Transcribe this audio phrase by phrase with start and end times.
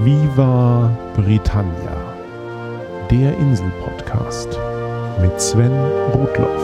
[0.00, 2.14] Viva Britannia,
[3.10, 4.48] der Insel-Podcast
[5.20, 5.72] mit Sven
[6.12, 6.62] Rudloff.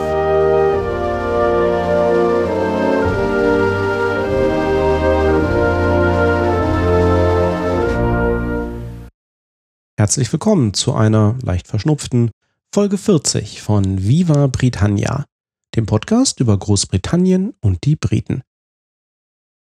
[9.97, 12.31] Herzlich willkommen zu einer leicht verschnupften
[12.73, 15.25] Folge 40 von Viva Britannia,
[15.75, 18.43] dem Podcast über Großbritannien und die Briten.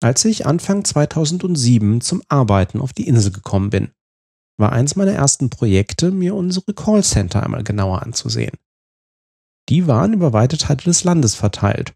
[0.06, 3.90] Als ich Anfang 2007 zum Arbeiten auf die Insel gekommen bin,
[4.56, 8.56] war eins meiner ersten Projekte, mir unsere Callcenter einmal genauer anzusehen.
[9.68, 11.96] Die waren über weite Teile des Landes verteilt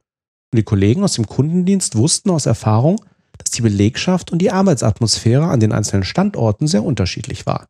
[0.52, 3.06] und die Kollegen aus dem Kundendienst wussten aus Erfahrung,
[3.38, 7.68] dass die Belegschaft und die Arbeitsatmosphäre an den einzelnen Standorten sehr unterschiedlich war.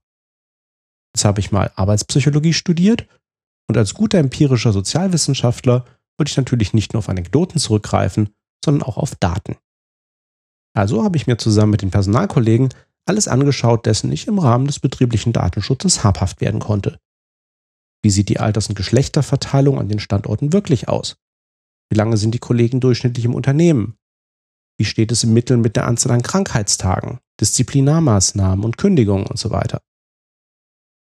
[1.13, 3.07] Jetzt habe ich mal Arbeitspsychologie studiert
[3.67, 5.83] und als guter empirischer Sozialwissenschaftler
[6.17, 8.29] wollte ich natürlich nicht nur auf Anekdoten zurückgreifen,
[8.63, 9.57] sondern auch auf Daten.
[10.73, 12.69] Also habe ich mir zusammen mit den Personalkollegen
[13.05, 16.99] alles angeschaut, dessen ich im Rahmen des betrieblichen Datenschutzes habhaft werden konnte.
[18.03, 21.17] Wie sieht die Alters- und Geschlechterverteilung an den Standorten wirklich aus?
[21.89, 23.97] Wie lange sind die Kollegen durchschnittlich im Unternehmen?
[24.77, 29.51] Wie steht es im Mittel mit der Anzahl an Krankheitstagen, Disziplinarmaßnahmen und Kündigungen und so?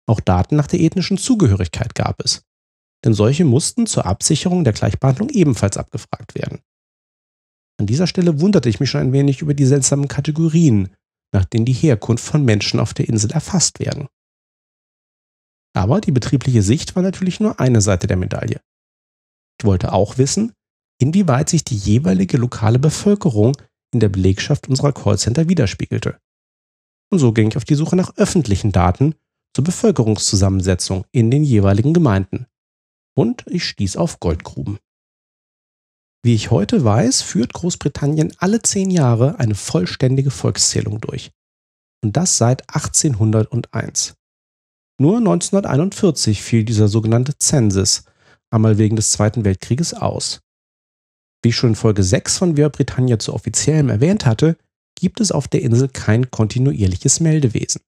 [0.05, 2.43] Auch Daten nach der ethnischen Zugehörigkeit gab es,
[3.03, 6.59] denn solche mussten zur Absicherung der Gleichbehandlung ebenfalls abgefragt werden.
[7.79, 10.93] An dieser Stelle wunderte ich mich schon ein wenig über die seltsamen Kategorien,
[11.33, 14.07] nach denen die Herkunft von Menschen auf der Insel erfasst werden.
[15.75, 18.61] Aber die betriebliche Sicht war natürlich nur eine Seite der Medaille.
[19.59, 20.53] Ich wollte auch wissen,
[20.99, 23.57] inwieweit sich die jeweilige lokale Bevölkerung
[23.93, 26.19] in der Belegschaft unserer Callcenter widerspiegelte.
[27.11, 29.15] Und so ging ich auf die Suche nach öffentlichen Daten
[29.55, 32.47] zur Bevölkerungszusammensetzung in den jeweiligen Gemeinden.
[33.15, 34.79] Und ich stieß auf Goldgruben.
[36.25, 41.31] Wie ich heute weiß, führt Großbritannien alle zehn Jahre eine vollständige Volkszählung durch.
[42.01, 44.15] Und das seit 1801.
[44.99, 48.05] Nur 1941 fiel dieser sogenannte Census,
[48.49, 50.39] einmal wegen des Zweiten Weltkrieges, aus.
[51.43, 54.57] Wie ich schon in Folge 6 von Via Britannia zu offiziellem erwähnt hatte,
[54.95, 57.81] gibt es auf der Insel kein kontinuierliches Meldewesen.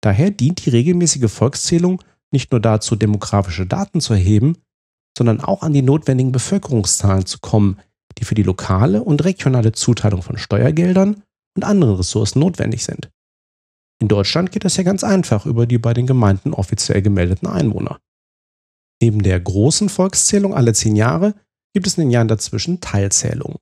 [0.00, 4.56] Daher dient die regelmäßige Volkszählung nicht nur dazu, demografische Daten zu erheben,
[5.16, 7.78] sondern auch an die notwendigen Bevölkerungszahlen zu kommen,
[8.18, 11.22] die für die lokale und regionale Zuteilung von Steuergeldern
[11.56, 13.10] und anderen Ressourcen notwendig sind.
[14.00, 18.00] In Deutschland geht das ja ganz einfach über die bei den Gemeinden offiziell gemeldeten Einwohner.
[19.00, 21.34] Neben der großen Volkszählung alle zehn Jahre
[21.72, 23.58] gibt es in den Jahren dazwischen Teilzählungen.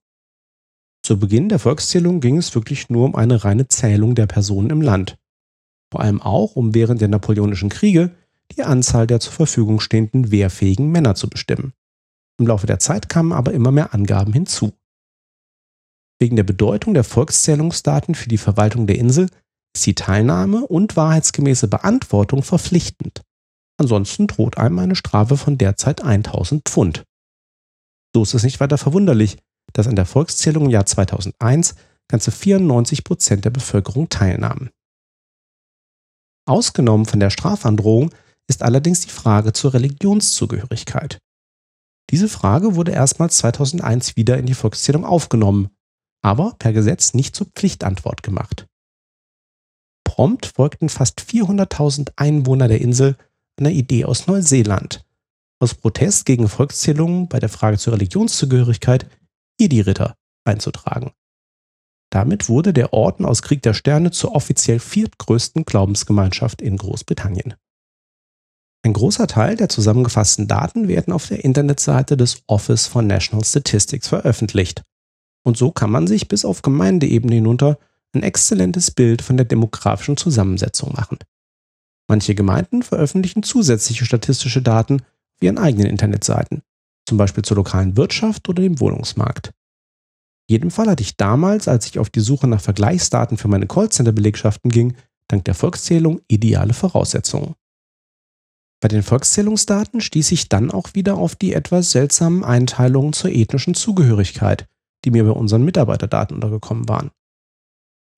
[1.05, 4.81] Zu Beginn der Volkszählung ging es wirklich nur um eine reine Zählung der Personen im
[4.81, 5.19] Land.
[5.93, 8.15] Vor allem auch um während der Napoleonischen Kriege
[8.55, 11.73] die Anzahl der zur Verfügung stehenden wehrfähigen Männer zu bestimmen.
[12.39, 14.73] Im Laufe der Zeit kamen aber immer mehr Angaben hinzu.
[16.21, 19.29] Wegen der Bedeutung der Volkszählungsdaten für die Verwaltung der Insel
[19.75, 23.23] ist die Teilnahme und wahrheitsgemäße Beantwortung verpflichtend.
[23.79, 27.05] Ansonsten droht einem eine Strafe von derzeit 1000 Pfund.
[28.15, 29.39] So ist es nicht weiter verwunderlich,
[29.73, 31.75] dass an der Volkszählung im Jahr 2001
[32.09, 34.71] ganze 94 Prozent der Bevölkerung teilnahmen.
[36.47, 38.11] Ausgenommen von der Strafandrohung
[38.49, 41.19] ist allerdings die Frage zur Religionszugehörigkeit.
[42.11, 45.71] Diese Frage wurde erstmals 2001 wieder in die Volkszählung aufgenommen,
[46.23, 48.67] aber per Gesetz nicht zur Pflichtantwort gemacht.
[50.05, 53.17] Prompt folgten fast 400.000 Einwohner der Insel
[53.59, 55.05] einer Idee aus Neuseeland,
[55.59, 59.09] aus Protest gegen Volkszählungen bei der Frage zur Religionszugehörigkeit
[59.59, 60.15] Jedi-Ritter
[60.45, 61.13] einzutragen.
[62.11, 67.55] Damit wurde der Orden aus Krieg der Sterne zur offiziell viertgrößten Glaubensgemeinschaft in Großbritannien.
[68.85, 74.09] Ein großer Teil der zusammengefassten Daten werden auf der Internetseite des Office for National Statistics
[74.09, 74.83] veröffentlicht.
[75.45, 77.79] Und so kann man sich bis auf Gemeindeebene hinunter
[78.13, 81.19] ein exzellentes Bild von der demografischen Zusammensetzung machen.
[82.09, 86.63] Manche Gemeinden veröffentlichen zusätzliche statistische Daten auf ihren eigenen Internetseiten,
[87.07, 89.53] zum Beispiel zur lokalen Wirtschaft oder dem Wohnungsmarkt.
[90.49, 93.69] In jedem Fall hatte ich damals, als ich auf die Suche nach Vergleichsdaten für meine
[93.69, 94.97] Callcenter-Belegschaften ging,
[95.29, 97.55] dank der Volkszählung ideale Voraussetzungen.
[98.83, 103.75] Bei den Volkszählungsdaten stieß ich dann auch wieder auf die etwas seltsamen Einteilungen zur ethnischen
[103.75, 104.67] Zugehörigkeit,
[105.05, 107.13] die mir bei unseren Mitarbeiterdaten untergekommen waren.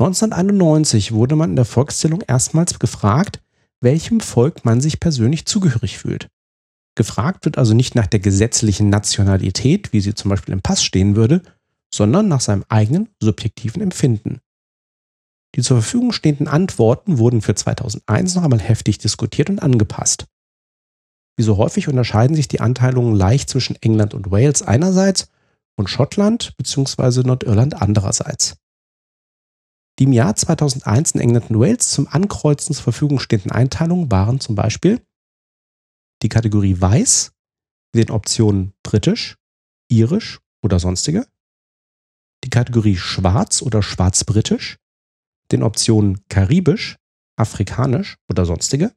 [0.00, 3.42] 1991 wurde man in der Volkszählung erstmals gefragt,
[3.82, 6.28] welchem Volk man sich persönlich zugehörig fühlt.
[6.94, 11.14] Gefragt wird also nicht nach der gesetzlichen Nationalität, wie sie zum Beispiel im Pass stehen
[11.14, 11.42] würde,
[11.92, 14.40] sondern nach seinem eigenen subjektiven Empfinden.
[15.56, 20.24] Die zur Verfügung stehenden Antworten wurden für 2001 noch einmal heftig diskutiert und angepasst.
[21.36, 25.28] Wie so häufig unterscheiden sich die Anteilungen leicht zwischen England und Wales einerseits
[25.76, 27.22] und Schottland bzw.
[27.22, 28.56] Nordirland andererseits.
[29.98, 34.40] Die im Jahr 2001 in England und Wales zum Ankreuzen zur Verfügung stehenden Einteilungen waren
[34.40, 35.00] zum Beispiel
[36.22, 37.32] die Kategorie Weiß
[37.94, 39.36] mit den Optionen Britisch,
[39.88, 41.26] Irisch oder sonstige,
[42.44, 44.78] die Kategorie Schwarz oder Schwarz-Britisch
[45.52, 46.96] den Optionen Karibisch,
[47.36, 48.94] Afrikanisch oder sonstige,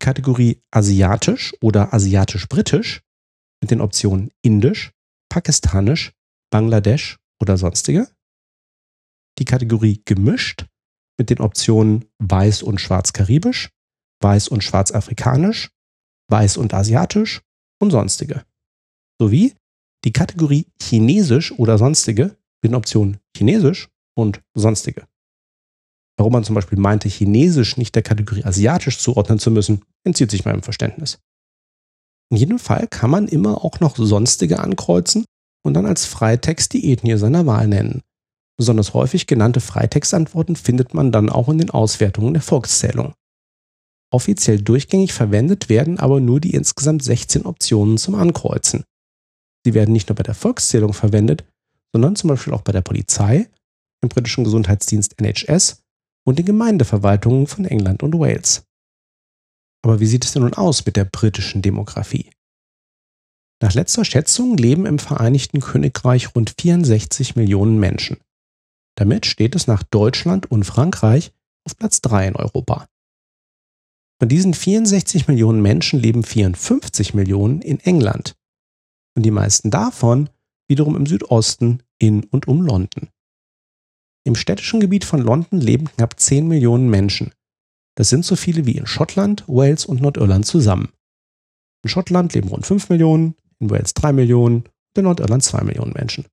[0.00, 3.02] Kategorie Asiatisch oder Asiatisch-Britisch
[3.62, 4.92] mit den Optionen Indisch,
[5.28, 6.12] Pakistanisch,
[6.50, 8.08] Bangladesch oder sonstige,
[9.38, 10.66] die Kategorie Gemischt
[11.18, 13.70] mit den Optionen Weiß und Schwarz-Karibisch,
[14.20, 15.70] Weiß und Schwarz-Afrikanisch,
[16.28, 17.42] Weiß und Asiatisch
[17.80, 18.44] und sonstige,
[19.20, 19.54] sowie
[20.04, 25.06] die Kategorie Chinesisch oder sonstige mit den Optionen Chinesisch und sonstige.
[26.18, 30.44] Warum man zum Beispiel meinte, Chinesisch nicht der Kategorie Asiatisch zuordnen zu müssen, entzieht sich
[30.44, 31.18] meinem Verständnis.
[32.30, 35.24] In jedem Fall kann man immer auch noch sonstige ankreuzen
[35.64, 38.02] und dann als Freitext die Ethnie seiner Wahl nennen.
[38.56, 43.14] Besonders häufig genannte Freitextantworten findet man dann auch in den Auswertungen der Volkszählung.
[44.12, 48.84] Offiziell durchgängig verwendet werden aber nur die insgesamt 16 Optionen zum Ankreuzen.
[49.64, 51.44] Sie werden nicht nur bei der Volkszählung verwendet,
[51.92, 53.48] sondern zum Beispiel auch bei der Polizei,
[54.02, 55.82] dem britischen Gesundheitsdienst NHS
[56.26, 58.62] und den Gemeindeverwaltungen von England und Wales.
[59.82, 62.30] Aber wie sieht es denn nun aus mit der britischen Demografie?
[63.62, 68.18] Nach letzter Schätzung leben im Vereinigten Königreich rund 64 Millionen Menschen.
[68.96, 71.32] Damit steht es nach Deutschland und Frankreich
[71.64, 72.86] auf Platz 3 in Europa.
[74.18, 78.36] Von diesen 64 Millionen Menschen leben 54 Millionen in England.
[79.16, 80.28] Und die meisten davon
[80.68, 83.08] wiederum im Südosten in und um London.
[84.24, 87.32] Im städtischen Gebiet von London leben knapp 10 Millionen Menschen.
[87.96, 90.90] Das sind so viele wie in Schottland, Wales und Nordirland zusammen.
[91.82, 95.92] In Schottland leben rund 5 Millionen, in Wales 3 Millionen und in Nordirland 2 Millionen
[95.92, 96.26] Menschen.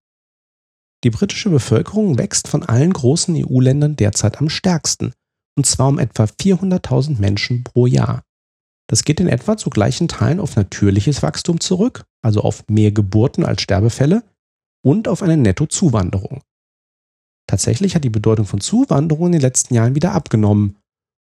[1.04, 5.14] Die britische Bevölkerung wächst von allen großen EU-Ländern derzeit am stärksten,
[5.56, 8.24] und zwar um etwa 400.000 Menschen pro Jahr.
[8.90, 13.46] Das geht in etwa zu gleichen Teilen auf natürliches Wachstum zurück, also auf mehr Geburten
[13.46, 14.24] als Sterbefälle,
[14.84, 16.42] und auf eine Nettozuwanderung.
[17.48, 20.78] Tatsächlich hat die Bedeutung von Zuwanderung in den letzten Jahren wieder abgenommen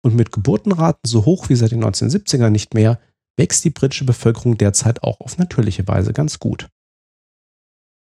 [0.03, 2.99] und mit Geburtenraten so hoch wie seit den 1970ern nicht mehr,
[3.37, 6.69] wächst die britische Bevölkerung derzeit auch auf natürliche Weise ganz gut.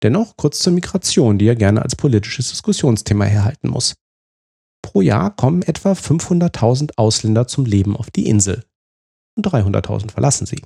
[0.03, 3.95] Dennoch kurz zur Migration, die ja gerne als politisches Diskussionsthema herhalten muss.
[4.81, 8.65] Pro Jahr kommen etwa 500.000 Ausländer zum Leben auf die Insel
[9.35, 10.61] und 300.000 verlassen sie.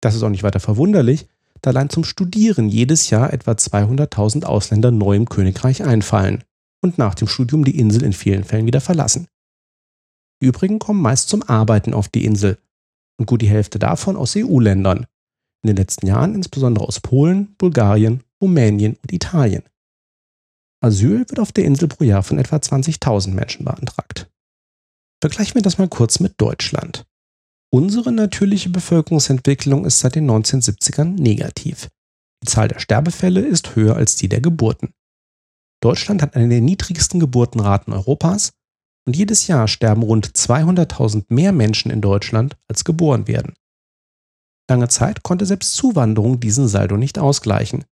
[0.00, 1.28] Das ist auch nicht weiter verwunderlich,
[1.62, 6.44] da allein zum Studieren jedes Jahr etwa 200.000 Ausländer neu im Königreich einfallen
[6.82, 9.28] und nach dem Studium die Insel in vielen Fällen wieder verlassen.
[10.40, 12.58] Die übrigen kommen meist zum Arbeiten auf die Insel
[13.18, 15.06] und gut die Hälfte davon aus EU-Ländern,
[15.62, 19.62] in den letzten Jahren insbesondere aus Polen, Bulgarien Rumänien und Italien.
[20.82, 24.30] Asyl wird auf der Insel pro Jahr von etwa 20.000 Menschen beantragt.
[25.20, 27.04] Vergleichen wir das mal kurz mit Deutschland.
[27.70, 31.88] Unsere natürliche Bevölkerungsentwicklung ist seit den 1970ern negativ.
[32.42, 34.94] Die Zahl der Sterbefälle ist höher als die der Geburten.
[35.82, 38.52] Deutschland hat eine der niedrigsten Geburtenraten Europas
[39.10, 43.54] und jedes Jahr sterben rund 200.000 mehr Menschen in Deutschland, als geboren werden.
[44.70, 47.84] Lange Zeit konnte selbst Zuwanderung diesen Saldo nicht ausgleichen.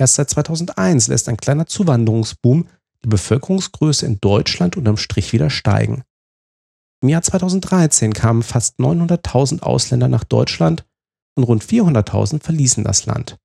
[0.00, 2.66] Erst seit 2001 lässt ein kleiner Zuwanderungsboom
[3.04, 6.02] die Bevölkerungsgröße in Deutschland unterm Strich wieder steigen.
[7.02, 10.84] Im Jahr 2013 kamen fast 900.000 Ausländer nach Deutschland
[11.36, 13.38] und rund 400.000 verließen das Land.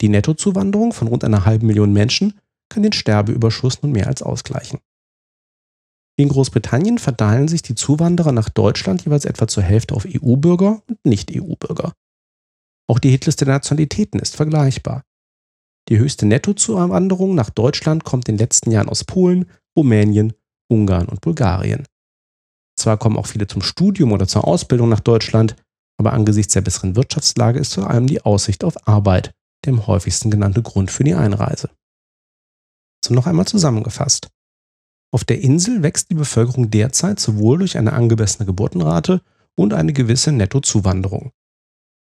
[0.00, 2.38] Die Nettozuwanderung von rund einer halben Million Menschen
[2.68, 4.78] kann den Sterbeüberschuss nun mehr als ausgleichen.
[6.18, 11.04] In Großbritannien verteilen sich die Zuwanderer nach Deutschland jeweils etwa zur Hälfte auf EU-Bürger und
[11.04, 11.92] Nicht-EU-Bürger.
[12.88, 15.02] Auch die Hitliste der Nationalitäten ist vergleichbar.
[15.88, 20.32] Die höchste Nettozuwanderung nach Deutschland kommt in den letzten Jahren aus Polen, Rumänien,
[20.68, 21.86] Ungarn und Bulgarien.
[22.78, 25.56] Zwar kommen auch viele zum Studium oder zur Ausbildung nach Deutschland,
[25.98, 29.32] aber angesichts der besseren Wirtschaftslage ist vor allem die Aussicht auf Arbeit
[29.66, 31.70] der am häufigsten genannte Grund für die Einreise.
[33.04, 34.28] So noch einmal zusammengefasst.
[35.12, 39.22] Auf der Insel wächst die Bevölkerung derzeit sowohl durch eine angemessene Geburtenrate
[39.56, 41.32] und eine gewisse Nettozuwanderung.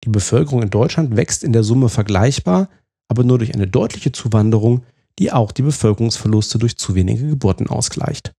[0.03, 2.69] Die Bevölkerung in Deutschland wächst in der Summe vergleichbar,
[3.07, 4.83] aber nur durch eine deutliche Zuwanderung,
[5.19, 8.33] die auch die Bevölkerungsverluste durch zu wenige Geburten ausgleicht.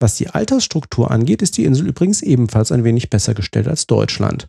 [0.00, 4.48] Was die Altersstruktur angeht, ist die Insel übrigens ebenfalls ein wenig besser gestellt als Deutschland.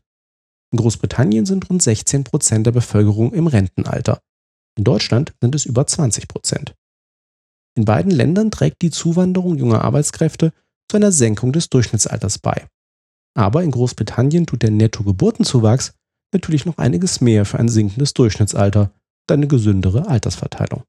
[0.72, 4.20] In Großbritannien sind rund 16 Prozent der Bevölkerung im Rentenalter.
[4.76, 6.74] In Deutschland sind es über 20 Prozent.
[7.76, 10.54] In beiden Ländern trägt die Zuwanderung junger Arbeitskräfte
[10.90, 12.68] zu einer Senkung des Durchschnittsalters bei.
[13.36, 15.94] Aber in Großbritannien tut der Netto-Geburtenzuwachs
[16.34, 20.84] natürlich noch einiges mehr für ein sinkendes Durchschnittsalter und eine gesündere Altersverteilung.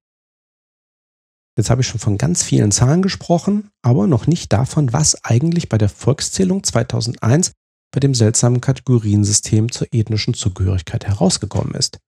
[1.56, 5.68] Jetzt habe ich schon von ganz vielen Zahlen gesprochen, aber noch nicht davon, was eigentlich
[5.68, 7.52] bei der Volkszählung 2001
[7.92, 12.00] bei dem seltsamen Kategoriensystem zur ethnischen Zugehörigkeit herausgekommen ist.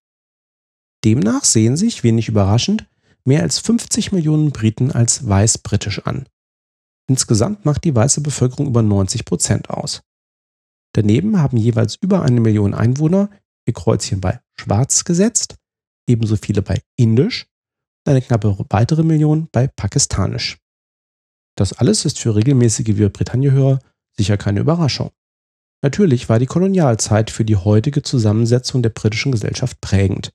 [1.04, 2.88] Demnach sehen sich, wenig überraschend,
[3.26, 6.28] mehr als 50 Millionen Briten als weiß-britisch an.
[7.08, 10.02] Insgesamt macht die weiße Bevölkerung über 90 Prozent aus.
[10.94, 13.30] Daneben haben jeweils über eine Million Einwohner
[13.66, 15.56] ihr Kreuzchen bei Schwarz gesetzt,
[16.08, 17.46] ebenso viele bei Indisch
[18.04, 20.58] und eine knappe weitere Million bei Pakistanisch.
[21.56, 23.80] Das alles ist für regelmäßige Wir Britannia-Hörer
[24.16, 25.10] sicher keine Überraschung.
[25.82, 30.32] Natürlich war die Kolonialzeit für die heutige Zusammensetzung der britischen Gesellschaft prägend.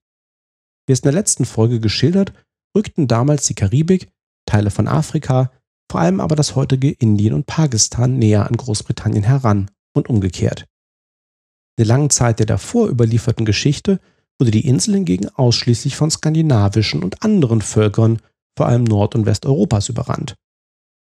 [0.86, 2.34] Wie es in der letzten Folge geschildert,
[2.76, 4.10] rückten damals die Karibik,
[4.46, 5.52] Teile von Afrika,
[5.92, 10.62] vor allem aber das heutige Indien und Pakistan näher an Großbritannien heran und umgekehrt.
[11.78, 14.00] In der langen Zeit der davor überlieferten Geschichte
[14.40, 18.20] wurde die Insel hingegen ausschließlich von skandinavischen und anderen Völkern,
[18.58, 20.36] vor allem Nord- und Westeuropas, überrannt.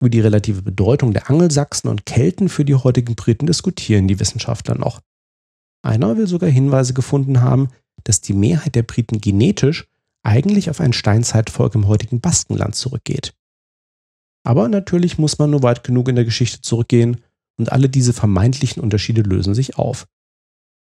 [0.02, 4.76] Über die relative Bedeutung der Angelsachsen und Kelten für die heutigen Briten diskutieren die Wissenschaftler
[4.76, 5.02] noch.
[5.84, 7.70] Einer will sogar Hinweise gefunden haben,
[8.04, 9.88] dass die Mehrheit der Briten genetisch
[10.26, 13.34] eigentlich auf ein Steinzeitvolk im heutigen Baskenland zurückgeht.
[14.44, 17.22] Aber natürlich muss man nur weit genug in der Geschichte zurückgehen
[17.58, 20.08] und alle diese vermeintlichen Unterschiede lösen sich auf.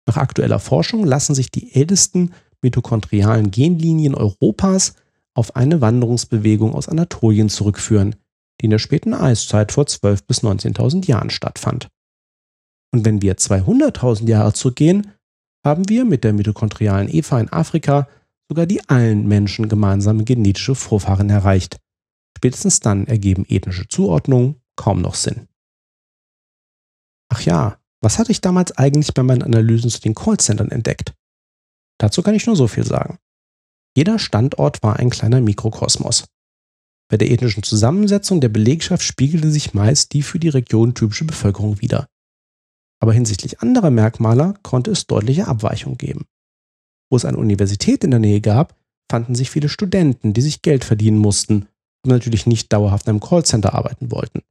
[0.07, 4.95] Nach aktueller Forschung lassen sich die ältesten mitochondrialen Genlinien Europas
[5.35, 8.17] auf eine Wanderungsbewegung aus Anatolien zurückführen,
[8.61, 11.89] die in der späten Eiszeit vor 12.000 bis 19.000 Jahren stattfand.
[12.93, 15.13] Und wenn wir 200.000 Jahre zurückgehen,
[15.65, 18.09] haben wir mit der mitochondrialen Eva in Afrika
[18.49, 21.79] sogar die allen Menschen gemeinsame genetische Vorfahren erreicht.
[22.37, 25.49] Spätestens dann ergeben ethnische Zuordnungen kaum noch Sinn.
[27.29, 31.15] Ach ja, was hatte ich damals eigentlich bei meinen Analysen zu den Callcentern entdeckt?
[31.99, 33.19] Dazu kann ich nur so viel sagen.
[33.97, 36.27] Jeder Standort war ein kleiner Mikrokosmos.
[37.09, 41.81] Bei der ethnischen Zusammensetzung der Belegschaft spiegelte sich meist die für die Region typische Bevölkerung
[41.81, 42.09] wider.
[43.01, 46.27] Aber hinsichtlich anderer Merkmale konnte es deutliche Abweichungen geben.
[47.15, 48.75] Wo es eine Universität in der Nähe gab,
[49.09, 51.69] fanden sich viele Studenten, die sich Geld verdienen mussten
[52.05, 54.43] und natürlich nicht dauerhaft in einem Callcenter arbeiten wollten.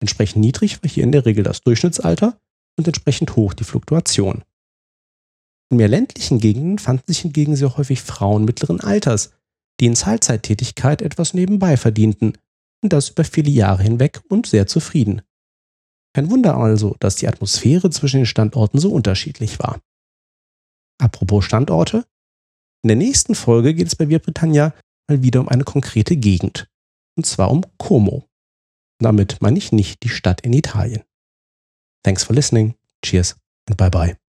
[0.00, 2.36] Entsprechend niedrig war hier in der Regel das Durchschnittsalter
[2.76, 4.42] und entsprechend hoch die Fluktuation.
[5.70, 9.30] In mehr ländlichen Gegenden fanden sich hingegen sehr häufig Frauen mittleren Alters,
[9.78, 12.32] die in Teilzeittätigkeit etwas nebenbei verdienten
[12.82, 15.22] und das über viele Jahre hinweg und sehr zufrieden.
[16.12, 19.78] Kein Wunder also, dass die Atmosphäre zwischen den Standorten so unterschiedlich war.
[21.14, 22.04] Apropos Standorte.
[22.82, 24.74] In der nächsten Folge geht es bei Wir Britannia
[25.08, 26.68] mal wieder um eine konkrete Gegend.
[27.16, 28.28] Und zwar um Como.
[28.98, 31.04] Damit meine ich nicht die Stadt in Italien.
[32.02, 32.74] Thanks for listening.
[33.04, 33.36] Cheers
[33.68, 34.23] and bye bye.